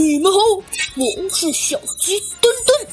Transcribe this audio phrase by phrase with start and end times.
[0.00, 0.38] 你们好，
[0.96, 2.88] 我是小鸡墩墩，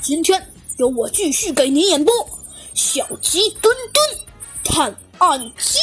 [0.00, 2.14] 今天由我继续给您演播
[2.74, 4.18] 《小鸡墩墩
[4.62, 5.78] 探案记》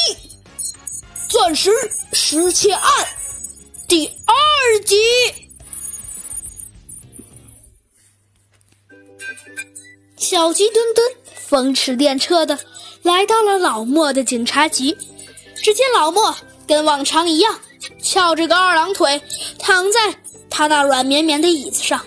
[1.28, 1.70] 钻石
[2.14, 2.90] 失窃案
[3.86, 4.96] 第二集。
[10.16, 12.58] 小鸡墩墩风驰电掣的
[13.02, 14.96] 来到了老莫的警察局，
[15.54, 16.34] 只见老莫
[16.66, 17.60] 跟往常一样，
[18.02, 19.20] 翘着个二郎腿
[19.58, 20.18] 躺在
[20.52, 21.98] 他那软绵绵的椅子上。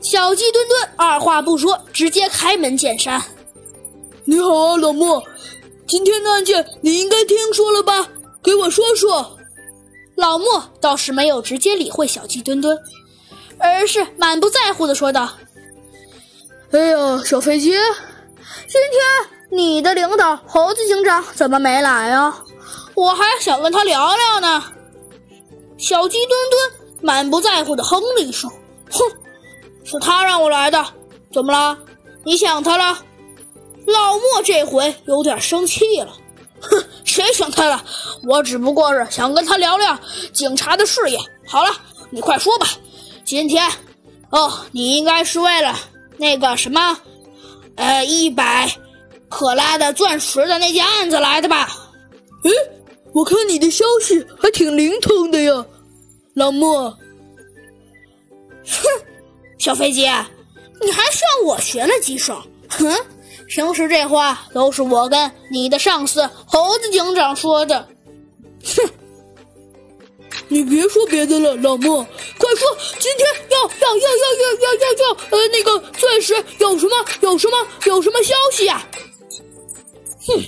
[0.00, 3.20] 小鸡墩墩二话不说，直接开门见山
[4.24, 5.22] ：“你好啊，老莫，
[5.86, 8.08] 今天的案件你应该听说了吧？
[8.42, 9.38] 给我说说。”
[10.14, 12.78] 老莫倒是没有直接理会小鸡墩墩，
[13.58, 15.32] 而是满不在乎的说道。
[16.70, 19.00] 哎呀，小飞机，今天
[19.50, 22.44] 你的领导猴子警长怎么没来啊？
[22.94, 24.64] 我还想跟他聊聊呢。
[25.82, 28.48] 小鸡墩墩满不在乎的哼了一声，
[28.88, 29.00] 哼，
[29.82, 30.86] 是他让我来的，
[31.32, 31.76] 怎么了？
[32.24, 32.96] 你想他了？
[33.86, 36.16] 老莫这回有点生气了，
[36.60, 37.84] 哼，谁想他了？
[38.28, 39.98] 我只不过是想跟他聊聊
[40.32, 41.18] 警察的事业。
[41.48, 41.70] 好了，
[42.10, 42.68] 你快说吧，
[43.24, 43.68] 今天，
[44.30, 45.76] 哦，你应该是为了。
[46.16, 46.96] 那个什么，
[47.74, 48.72] 呃，一百
[49.28, 51.68] 克拉的钻石的那件案子来的吧？
[52.44, 52.50] 哎，
[53.12, 55.66] 我看你的消息还挺灵通的呀，
[56.34, 56.90] 老莫。
[58.64, 58.88] 哼，
[59.58, 60.02] 小飞机，
[60.80, 62.42] 你还向我学了几手？
[62.68, 62.94] 哼，
[63.48, 67.88] 平时这话都是我跟你的上司猴子警长说的。
[68.64, 68.90] 哼。
[70.48, 72.02] 你别说别的了，老莫，
[72.38, 78.86] 快说，今天要要要要要要要要呃那个钻石有什么有什么有什么消息呀？
[80.26, 80.42] 哼，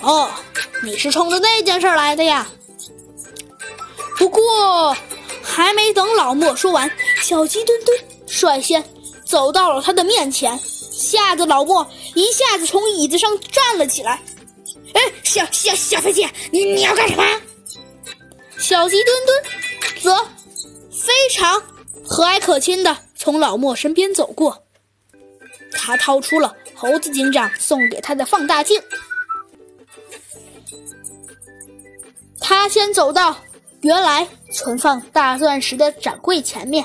[0.00, 0.30] 哦，
[0.84, 2.46] 你是冲着那件事来的呀？
[4.16, 4.96] 不过
[5.42, 6.90] 还没等老莫说完，
[7.22, 8.82] 小鸡墩墩率先
[9.24, 10.58] 走到了他的面前，
[10.90, 14.22] 吓得老莫一下子从椅子上站了起来。
[14.94, 17.24] 哎，小小小飞机，你你要干什么？
[18.58, 19.42] 小鸡墩墩
[20.00, 20.16] 则
[20.90, 21.60] 非常
[22.04, 24.62] 和蔼可亲的从老莫身边走过，
[25.72, 28.80] 他掏出了猴子警长送给他的放大镜，
[32.40, 33.36] 他先走到
[33.84, 36.82] 原来存放大钻石的展柜前面，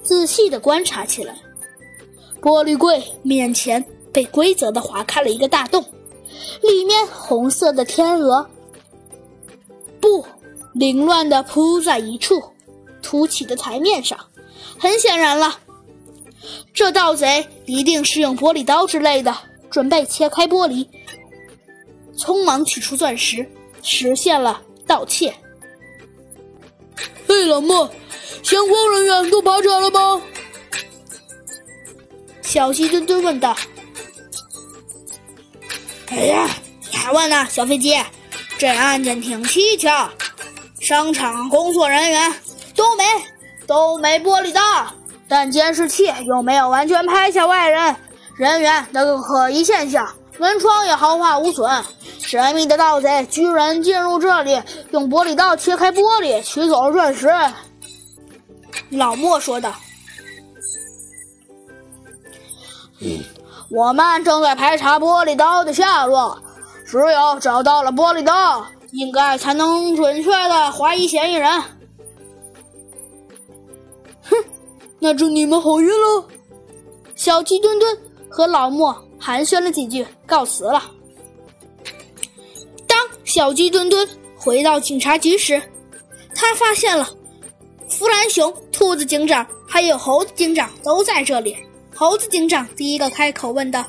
[0.00, 1.34] 仔细的观察起来。
[2.40, 5.84] 玻璃柜面前被规则的划开了一个大洞，
[6.62, 8.48] 里面红色的天鹅
[10.00, 10.24] 不。
[10.72, 12.40] 凌乱地铺在一处
[13.02, 14.16] 凸起的台面上，
[14.78, 15.58] 很显然了，
[16.72, 19.36] 这盗贼一定是用玻璃刀之类的，
[19.68, 20.86] 准备切开玻璃，
[22.16, 23.44] 匆忙取出钻石，
[23.82, 25.34] 实现了盗窃。
[27.30, 27.88] 嘿，老莫，
[28.42, 30.20] 相关人员都排查了吗？
[32.42, 33.56] 小鸡墩墩问道。
[36.08, 36.48] 哎呀，
[36.90, 37.96] 你还问呢，小飞机，
[38.58, 40.10] 这案件挺蹊跷。
[40.80, 42.34] 商场工作人员
[42.74, 43.04] 都没
[43.64, 44.60] 都没玻璃刀，
[45.28, 47.94] 但监视器又没有完全拍下外人
[48.34, 51.70] 人员的可疑现象，门窗也毫发无损。
[52.22, 54.60] 神秘的盗贼居然进入这里，
[54.90, 57.28] 用玻璃刀切开玻璃，取走了钻石。
[58.90, 59.74] 老莫说道
[63.70, 66.40] ：“我们正在排查玻璃刀的下落，
[66.86, 71.48] 只有找到了玻璃刀。”应该才能准确的怀疑嫌疑人。
[74.24, 74.36] 哼，
[74.98, 76.24] 那祝你们好运喽！
[77.14, 77.96] 小鸡墩墩
[78.28, 80.82] 和老莫寒暄了几句，告辞了。
[83.30, 85.62] 小鸡墩墩回到警察局时，
[86.34, 87.08] 他发现了
[87.88, 91.56] 弗兰熊、兔子警长还有猴子警长都在这里。
[91.94, 93.86] 猴子警长第一个开口问道：“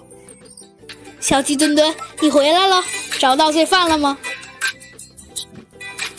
[1.19, 2.84] 小鸡墩墩，你回来了？
[3.17, 4.16] 找到罪犯了吗？”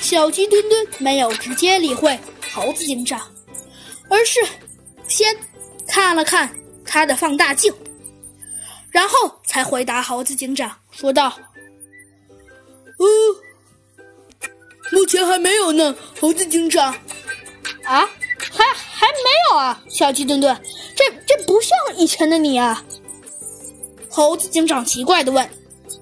[0.00, 2.18] 小鸡墩墩没有直接理会
[2.52, 3.20] 猴子警长，
[4.08, 4.40] 而是
[5.06, 5.32] 先
[5.86, 6.52] 看了看
[6.84, 7.72] 他的放大镜，
[8.90, 11.32] 然后才回答猴子警长说道
[12.98, 13.06] ：“呃，
[14.90, 16.94] 目前还没有呢，猴子警长。
[17.84, 18.08] 啊，
[18.38, 20.60] 还还没有啊，小鸡墩墩，
[20.94, 22.84] 这这不像以前的你啊。”
[24.08, 25.48] 猴子警长奇怪的问：“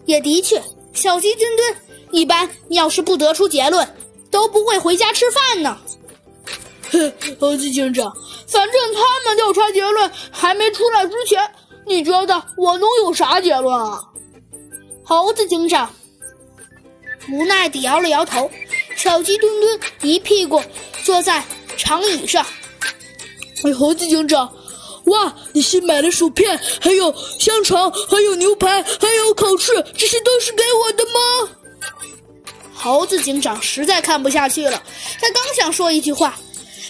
[0.07, 1.77] 也的确，小鸡墩墩
[2.11, 3.89] 一般要是不得出结论。”
[4.31, 5.77] 都不会回家吃饭呢。
[6.93, 8.13] 哼，猴子警长，
[8.47, 11.53] 反正他们调查结论还没出来之前，
[11.85, 14.01] 你觉得我能有啥结论啊？
[15.03, 15.93] 猴子警长
[17.33, 18.51] 无奈地摇了摇头，
[18.97, 20.63] 小鸡墩墩一屁股
[21.05, 21.45] 坐在
[21.77, 22.45] 长椅上。
[23.65, 24.53] 哎，猴子警长，
[25.07, 31.49] 哇，你新买的薯片，还有香肠，还有牛排，还有烤翅，这些都是给我的吗？
[32.73, 34.83] 猴子警长实在看不下去了，
[35.21, 36.39] 他刚想说一句话，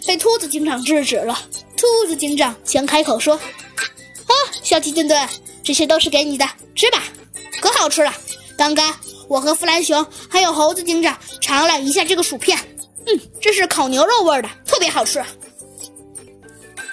[0.06, 1.38] 被兔子警长制止了。
[1.76, 3.34] 兔子警长先开口说
[4.26, 4.32] ：“啊，
[4.62, 5.28] 小鸡墩墩，
[5.64, 7.02] 这些都是给你的，吃吧，
[7.60, 8.14] 可好吃了。
[8.56, 8.94] 刚刚
[9.30, 12.58] 我和弗兰熊还有猴子警长尝了一下这个薯片，
[13.06, 15.22] 嗯，这是烤牛肉味的，特别好吃。”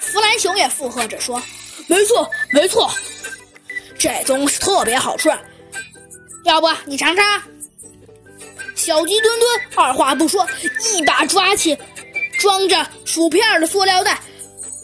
[0.00, 1.42] 弗兰熊也附和着说
[1.88, 2.88] ：“没错，没错，
[3.98, 5.28] 这东西特别好吃，
[6.44, 7.42] 要不你尝尝？”
[8.76, 10.46] 小鸡墩墩二话不说，
[10.94, 11.76] 一把抓起
[12.38, 14.16] 装着薯片的塑料袋。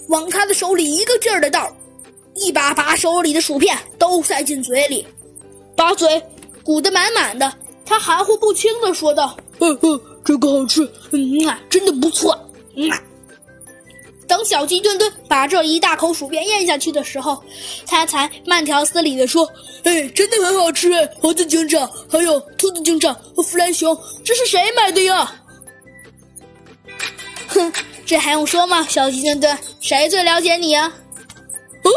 [0.08, 1.72] 往他的手里一个劲儿的倒，
[2.34, 5.06] 一把把手里的薯片都塞进嘴里，
[5.76, 6.20] 把嘴
[6.64, 7.52] 鼓得满满的。
[7.86, 12.38] 他含糊不清的说道：“嗯嗯，这个好吃，嗯啊，真的不错。”
[12.74, 13.00] 嗯啊。
[14.26, 17.40] 等小鸡墩墩把这一大口薯片咽下去的时候，
[17.86, 19.46] 他才慢条斯理的说
[19.84, 20.90] ：“哎，真的很好吃。”
[21.20, 25.30] 猴子警长，还有兔子警长和弗兰熊，这是谁买的呀？
[27.48, 27.72] 哼。
[28.06, 29.58] 这还用说吗，小鸡墩墩？
[29.80, 30.92] 谁最了解你啊？
[31.84, 31.90] 哦，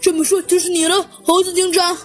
[0.00, 1.96] 这么说就是你了，猴子警长。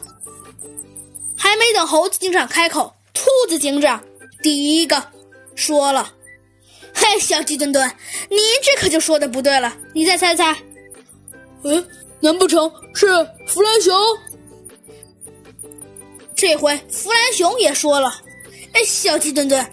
[1.38, 4.04] 还没等猴子警长开口，兔子警长
[4.42, 5.02] 第一个
[5.56, 6.14] 说了
[6.94, 7.88] ：“嘿，小鸡墩墩，
[8.30, 9.78] 你这可就说的不对了。
[9.94, 10.58] 你再猜猜？
[11.64, 11.88] 嗯，
[12.20, 13.08] 难不成是
[13.46, 13.96] 弗兰熊？
[16.36, 18.12] 这回弗兰熊也说了：
[18.74, 19.66] 哎，小鸡墩墩，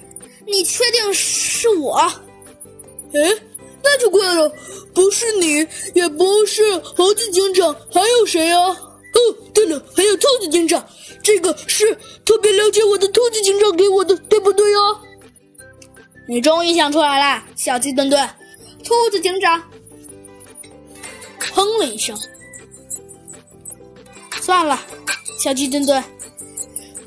[0.46, 1.96] 你确定是我？
[3.14, 3.36] 哎。”
[3.86, 4.50] 那就怪了，
[4.94, 5.58] 不是你，
[5.92, 8.68] 也不是猴子警长，还有谁啊？
[8.68, 9.18] 哦，
[9.52, 10.82] 对了，还有兔子警长，
[11.24, 14.78] 这个是特别了解我的兔子警长给我的，对不对呀？
[16.28, 18.28] 你终于想出来了，小鸡墩墩。
[18.84, 19.62] 兔子警长
[21.52, 22.14] 哼了一声。
[24.42, 24.78] 算了，
[25.38, 26.04] 小鸡墩墩，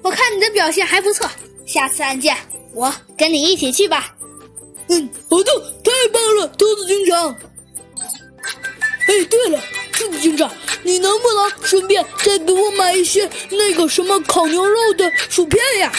[0.02, 1.30] 我看你的表现还不错，
[1.68, 2.36] 下次案件
[2.74, 4.16] 我跟你一起去吧。
[4.90, 5.52] 嗯，好的，
[5.84, 7.36] 太棒了，兔子警长。
[9.08, 9.62] 哎，对了，
[9.94, 10.52] 兔子警长，
[10.84, 15.92] 你能不能顺便再给我买一些那个什么烤牛肉的薯片呀？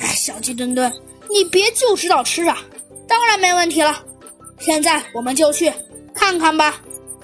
[0.00, 0.92] 哎，小鸡墩墩，
[1.28, 2.58] 你别就知道吃啊！
[3.08, 4.04] 当然没问题了，
[4.60, 5.72] 现在我们就去
[6.14, 6.80] 看看吧。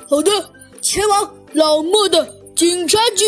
[0.08, 0.50] 好的，
[0.80, 3.24] 前往老莫的警察局。